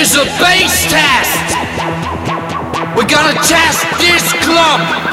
[0.00, 1.56] is a bass test.
[2.96, 5.09] We're gonna test this club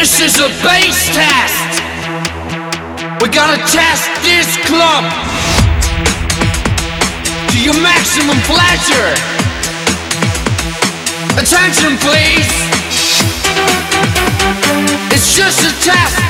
[0.00, 1.82] This is a bass test.
[3.20, 5.04] We're gonna test this club
[7.50, 9.12] to your maximum pleasure.
[11.36, 12.48] Attention, please.
[15.12, 16.29] It's just a test.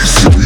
[0.00, 0.37] Peace.